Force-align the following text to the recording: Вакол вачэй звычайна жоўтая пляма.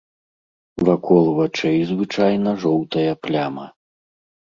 Вакол 0.89 1.25
вачэй 1.37 1.79
звычайна 1.91 2.57
жоўтая 2.67 3.11
пляма. 3.27 3.73